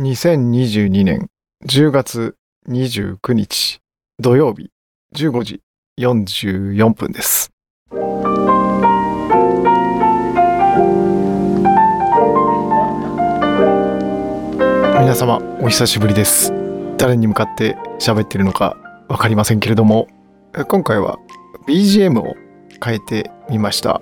[0.00, 1.28] 2022年
[1.66, 2.34] 10月
[2.70, 3.80] 29日
[4.18, 4.70] 土曜日
[5.14, 5.60] 15時
[5.98, 7.52] 44分です。
[15.02, 16.50] 皆様お久しぶりです。
[16.96, 20.08] 誰に向かって喋ってるのかわかりませんけれども、
[20.68, 21.18] 今回は
[21.68, 22.36] BGM を
[22.82, 24.00] 変えてみました。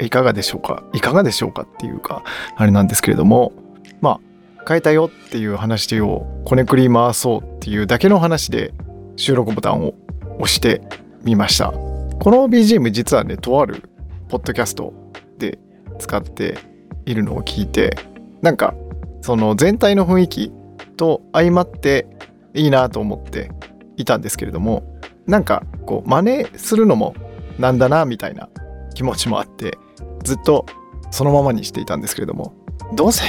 [0.00, 0.84] いかがでしょうか？
[0.92, 2.22] いかがでしょうかっていうか、
[2.54, 3.52] あれなんですけれども、
[4.00, 4.20] まあ、
[4.66, 8.72] 変えたよっていう話をこねくり回そうっていうだけの話で
[9.16, 9.94] 収録ボタンを
[10.38, 10.82] 押して
[11.22, 11.70] みました。
[11.72, 13.82] この BGM 実はね、とある
[14.28, 14.92] ポッドキャスト
[15.38, 15.58] で
[15.98, 16.58] 使って
[17.06, 17.96] いるのを聞いて、
[18.42, 18.74] なんか
[19.22, 20.52] その全体の雰囲気
[20.96, 22.06] と相まって
[22.54, 23.50] いいなと思って
[23.96, 27.14] いたんですけれども、なんかこう真似するのも
[27.58, 28.48] なんだなみたいな
[28.94, 29.78] 気持ちもあって、
[30.24, 30.66] ずっと
[31.10, 32.54] そのままにしていたんですけれども、
[32.94, 33.24] どうせ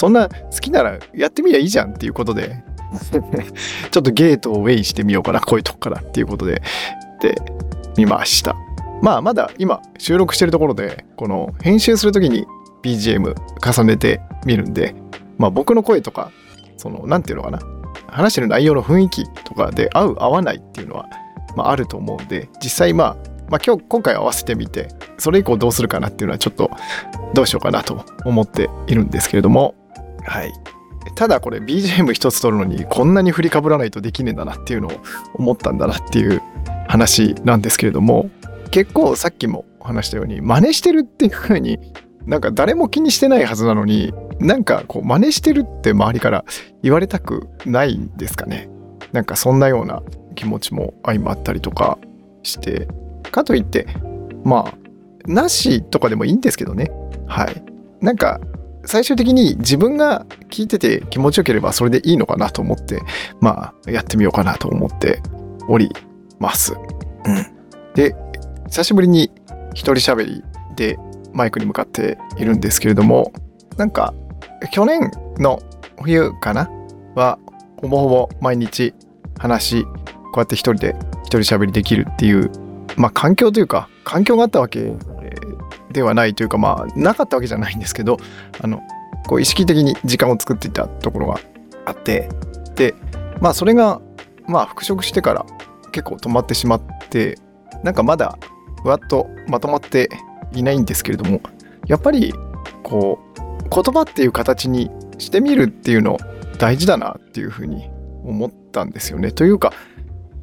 [0.00, 2.64] そんな好きならやってみりゃいいじゃんっていうことで。
[3.92, 6.62] ちょっとゲートをウェイしてみようかなこういうとこからっていうことで。
[7.20, 7.34] で
[7.98, 8.56] 見ました。
[9.02, 12.46] まあまだ今収録してるところでこの編集するときに
[12.82, 14.94] BGM 重ねてみるんで。
[15.36, 16.30] まあ僕の声とか
[16.78, 17.58] その何ていうのかな。
[18.08, 21.10] 話してる内容の雰囲気とかで合う合わないっていうのは、
[21.56, 22.48] まあ、あると思うんで。
[22.62, 23.16] 実際まあ
[23.50, 24.88] まあ今日今回合わせてみて
[25.18, 26.70] それ以降どうするかなっていうのはちょっと
[27.34, 29.74] どうしようかなと思っているんですけれども
[30.30, 30.52] はい。
[31.16, 34.92] ただこれ BGM 一つ取るのにこんなに振りかぶらないとできねえんだなっていうのを
[35.34, 36.40] 思ったんだなっていう
[36.86, 38.30] 話なんですけれども
[38.70, 41.78] 結構さっきも話したように真似してるっていう風に
[42.26, 46.44] なんか誰も気にしてないはずなのになんかこう真似してるって周りから
[46.82, 48.68] 言われたくないんですかね。
[49.10, 50.02] なんかそんなような
[50.36, 51.98] 気持ちも相まったりとか
[52.44, 52.86] して
[53.32, 53.88] かといって
[54.44, 54.74] まあ
[55.26, 56.92] なしとかでもいいんですけどね。
[57.26, 57.62] はい。
[58.00, 58.40] なんか
[58.84, 63.00] 最終的に自分が聞いてて気持ちよければそれでいいのかなと思って
[63.40, 65.22] まあやってみようかなと思って
[65.68, 65.90] おり
[66.38, 66.74] ます。
[66.74, 67.46] うん、
[67.94, 68.14] で
[68.66, 69.30] 久しぶりに
[69.74, 70.42] 一人喋り
[70.76, 70.98] で
[71.32, 73.32] マイクに向かっているんですけれども
[73.76, 74.14] なんか
[74.72, 75.60] 去年の
[76.02, 76.70] 冬かな？
[77.14, 77.38] は
[77.76, 78.94] ほぼほぼ毎日
[79.38, 79.90] 話こ
[80.36, 82.50] うやって一人で一人喋りできるっていう
[82.96, 84.94] まあ環境というか環境があったわけ
[85.92, 88.18] ではないというかまあなかったわけじゃないんですけど
[88.60, 88.82] あの
[89.26, 91.40] こう意識的に時間を作っていたところが
[91.84, 92.28] あって
[92.76, 92.94] で
[93.40, 94.00] まあそれが
[94.46, 95.46] まあ復職してから
[95.92, 97.38] 結構止まってしまって
[97.82, 98.38] なんかまだ
[98.82, 100.08] ふわっとまとまって
[100.52, 101.40] いないんですけれども
[101.86, 102.32] やっぱり
[102.82, 106.18] こう言葉っていう形にしてみるっていうの
[106.58, 107.88] 大事だなっていうふうに
[108.24, 109.32] 思ったんですよね。
[109.32, 109.72] というか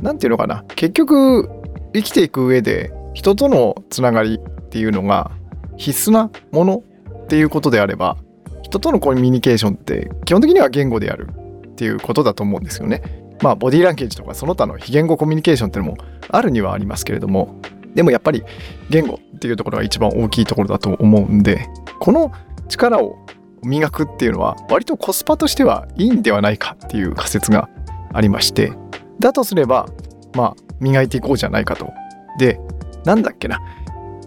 [0.02, 1.50] 何ていうのかな結局
[1.94, 4.40] 生きていく上で人とのつながり
[4.78, 5.32] っていうのが
[5.76, 6.84] 必須なもの
[7.24, 8.16] っていうことであれば
[8.62, 11.30] 人とのコミュニケーションって基本的には言語である
[11.70, 13.02] っていうことだと思うんですよね。
[13.42, 15.98] まあボディーランゲージとかその他の非言語コミュニケーションっていうのも
[16.30, 17.60] あるにはありますけれども
[17.96, 18.44] でもやっぱり
[18.92, 21.68] 言語っていうところが一番大きいところだと思うんで
[22.00, 22.32] この
[22.68, 23.18] 力を
[23.64, 27.70] 磨くっていうのは割とコスパとしてはいいんではないかっていう仮説が
[28.14, 28.74] ありまして
[29.20, 29.88] だとすれば
[30.36, 31.92] まあ磨いていこうじゃないかと。
[32.38, 32.60] で
[33.06, 33.60] なんだっけな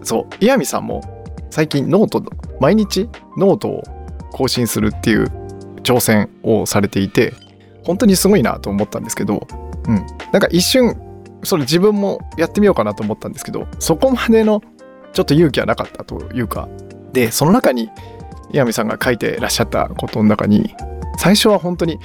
[0.03, 0.35] そう。
[0.39, 1.01] 岩見さんも
[1.49, 2.23] 最近ノート
[2.59, 3.83] 毎日ノートを
[4.31, 5.25] 更新するっていう
[5.83, 7.33] 挑戦をされていて
[7.83, 9.47] 本当にすごいなと思ったんですけど、
[9.85, 10.95] うん、なんか一瞬
[11.43, 14.61] それ自分もやってみようかなと思ったんですけどそこまでの
[15.13, 16.69] ちょっと勇気はなかったというか
[17.13, 17.89] でその中に
[18.51, 20.73] 岩見さんが書いてらっしゃったことの中に
[21.17, 21.99] 最初は本当に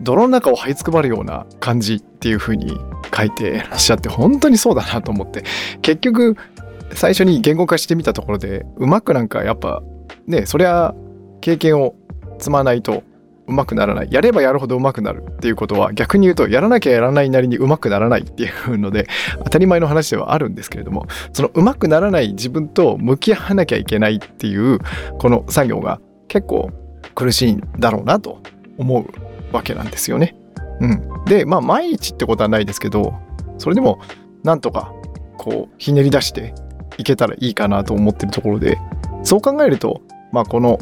[0.00, 2.76] 泥の中を這いつくばるような感じっていう風に
[3.16, 5.44] 書いてらっしゃって本当にそうだなと思って
[5.82, 6.36] 結局
[6.94, 9.82] 最初に言語化してみたところでうまくなんかやっぱ
[10.26, 10.94] ねそりゃ
[11.40, 11.94] 経験を
[12.38, 13.02] 積まないと
[13.46, 19.08] うまくならないやればやるほどうまくなるっていうことは逆に言うとやらなきゃやらないなりにうまくならないっていうので
[19.44, 24.78] 当たり前の話ではあるんですけれどもそのうまくならない自分と向き合わなきゃいけないっていう
[25.18, 26.70] この作業が結構
[27.14, 28.40] 苦しいんだろうなと
[28.78, 30.36] 思うわけなんですよね。
[30.80, 33.14] うん、でまあ毎日ってことはないですけど
[33.58, 34.00] それでも
[34.42, 34.92] なんとか
[35.36, 36.54] こうひねり出して
[36.98, 38.78] いけたらいいかなと思ってるところで
[39.22, 40.02] そう考えると
[40.32, 40.78] まあこの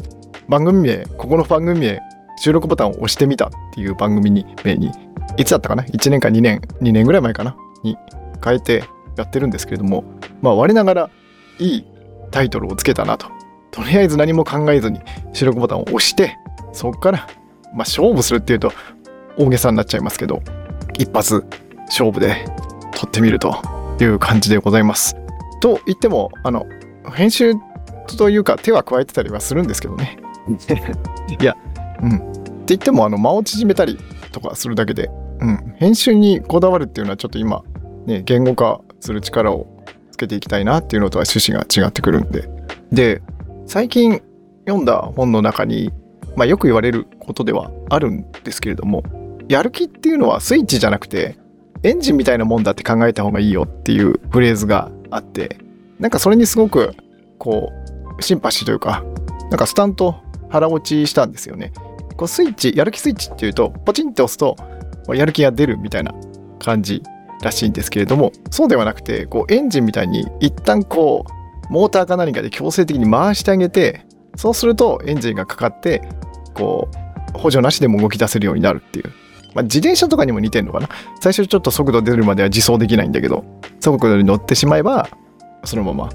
[0.47, 1.99] 番組名ここの番組名
[2.37, 4.91] 収録ボタンを押してみたっていう番組に名に
[5.37, 7.55] いつだったかな？1年か2年2年ぐらい前かな？
[7.83, 7.97] に
[8.43, 8.83] 変えて
[9.17, 10.03] やってるんですけれども
[10.41, 11.09] まあ我ながら
[11.59, 11.85] いい
[12.31, 13.27] タイトルをつけたなと。
[13.71, 14.99] とりあえず何も考えずに
[15.31, 16.37] 収録ボタンを押して
[16.73, 18.73] そこからまあ勝負するっていうと
[19.37, 20.41] 大げさになっちゃいますけど
[20.97, 21.45] 一発
[21.87, 22.45] 勝負で
[22.93, 23.55] 撮ってみると
[24.01, 25.15] いう感じでございます。
[25.61, 26.67] と言ってもあの
[27.13, 27.53] 編集
[28.17, 30.17] というか手は加えてたりはするんですけどね。
[31.39, 31.55] いや
[32.01, 32.31] うん。
[32.67, 33.97] 言ってもあの間を縮めたり
[34.31, 35.09] とかするだけで、
[35.39, 37.63] うん、編集にこだわるっていうのはちょっと今、
[38.05, 39.67] ね、言語化する力を
[40.11, 42.49] つけていきたいなっていうのとは趣旨が違ってくるんで。
[42.91, 43.21] で
[43.67, 44.21] 最近
[44.65, 45.91] 読んだ本の中に、
[46.35, 49.03] まあ、よく言われることではあるんですけれども
[49.47, 51.37] やる気っていうのはスイッチじゃなくて
[51.83, 55.57] エンジンみたいなもんだって考えた方がいいよっていうフレーズがあって
[55.99, 56.93] なんかそれにすごく
[57.37, 57.71] こ
[58.17, 59.03] うシンパシーというか
[59.49, 60.15] なんかスタンと
[60.49, 61.71] 腹落ちしたんですよね。
[62.17, 64.55] こうスイッチやる気スイッチっていうとポチンって押すと
[65.13, 66.13] やる気が出るみたいな
[66.59, 67.01] 感じ
[67.41, 74.05] らしいんですけれどもそうではなくてこうエンジンみたいに一旦こうモーターか何かで強制的に回してあげて
[74.35, 76.01] そうするとエンジンがかかって
[76.53, 76.89] こ
[77.35, 79.11] う補助なしでも動き出せるようになるっていう、
[79.53, 80.89] まあ、自転車とかにも似てんのかな。
[81.19, 83.43] 最初ちょっと速度出るまでは自走できないんだけど
[83.79, 85.09] 速度に乗ってしまえば
[85.63, 86.09] そのまま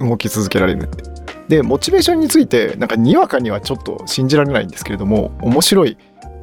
[0.00, 1.12] 動き続けられるって。
[1.48, 5.98] でモチベーションについてなんかにわかにはちょっと信じられないんですけれども面白い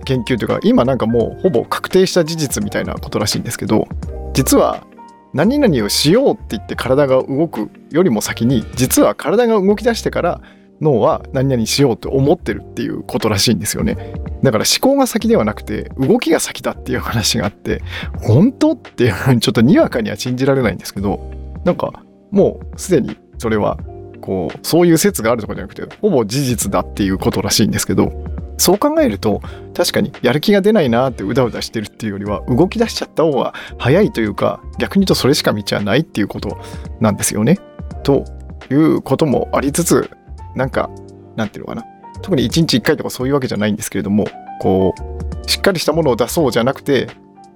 [0.05, 3.87] 研究というか今なんかもうほぼ確定した事実みたいなことらしいんですけど
[4.33, 4.85] 実は
[5.33, 10.41] 何々をしようって言って体が動くよりも先に実は体が動き出してから
[10.81, 17.81] 脳は何々しようと思ってるっていうことらしいんですよねだから思考が先ではなくて動きが先だっていう話があって
[18.21, 21.19] 本当っていうふうにちょっとにわかには信じられないんですけど
[21.65, 23.77] なんかもうすでにそれは
[24.21, 28.11] こうそういう説があるとかじゃなくてほぼ事実だっていうことらしいんですけど
[28.57, 29.41] そう考えると
[29.73, 36.59] 確かにやる気が出ないなってうだうだしてるっていうよりは動き出しちゃった方が早いというか逆に言うとそれしか道はないっていうこと
[36.99, 37.57] なんですよね。
[38.03, 38.25] と
[38.69, 40.11] いうこともありつつ
[40.55, 40.89] なんか
[41.35, 41.85] なんていうのかな
[42.21, 44.25] 特に1日1回とかそういうわけじゃないんですけれども
[44.61, 47.09] こうしっかりしたものを出そうじゃなくて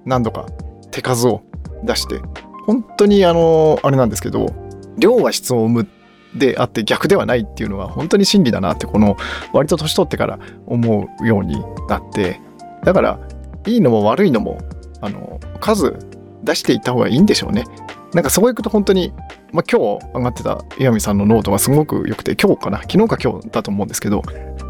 [0.04, 0.46] 何度か
[0.90, 1.42] 手数を
[1.84, 2.20] 出して
[2.66, 4.46] 本当にあのあれなんですけど
[4.96, 5.88] 量は質を生む
[6.34, 9.16] であって逆ではないっていうのは本当に真理だなってこの
[9.52, 12.40] 割と年取ってから思うようになって
[12.84, 13.20] だから
[13.66, 14.58] いいのも悪いのも
[15.00, 15.96] あの数
[16.44, 17.64] 出していった方がいいんでしょうね。
[18.12, 19.12] なんかそこ行くと本当に、
[19.54, 22.78] まあ、今日上がってた岩見さんのノートがすごく良くて今日かな？
[22.82, 24.22] 昨日か今日だと思うんですけど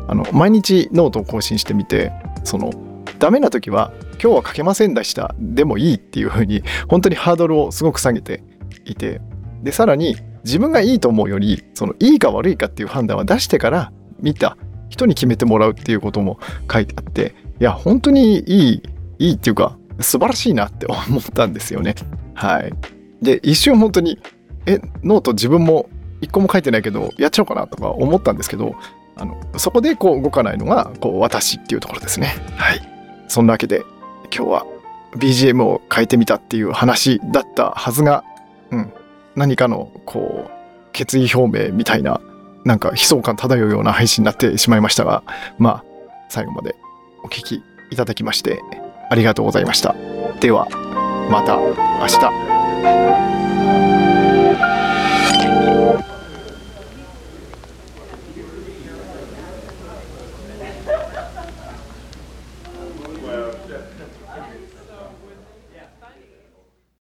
[0.08, 2.12] あの毎日ノートを更新してみて
[2.44, 2.70] その
[3.18, 8.42] ダメな時は今日は書けませんでしたでもいいっていう風に本当にハードルをすごく下げて
[8.84, 9.22] いて
[9.62, 13.90] でさらに自分がいいと思うよりそのいいか悪いかっていう判断は出してから
[14.20, 14.58] 見た
[14.90, 16.38] 人に決めてもらうっていうことも
[16.70, 18.82] 書いてあっていや本当にいい
[19.18, 21.94] いいっていうか素晴らしいなって思ったんですよね。
[22.34, 22.72] はい、
[23.22, 24.18] で一瞬本当に
[24.66, 25.88] えノート自分も
[26.20, 28.74] 一個も書いてないけどやっちゃおうかなとか思ったんですけど
[29.16, 32.34] あのそこでこう動かないのがこう私っていうところですね。
[32.56, 32.80] はい、
[33.28, 33.84] そんなわけで
[34.34, 34.66] 今日は
[35.16, 38.24] BGM を変えてみたっていう話だったはずが、
[38.70, 38.92] うん、
[39.36, 40.50] 何かのこう
[40.92, 42.20] 決意表明みたいな
[42.64, 45.22] なんか悲壮感漂うような配信になってしまいましたが
[45.58, 45.84] まあ
[46.28, 46.74] 最後まで
[47.22, 48.60] お聴きいただきまして
[49.10, 49.94] ありがとうございました。
[50.40, 50.68] では
[51.30, 52.06] また明
[54.00, 54.03] 日。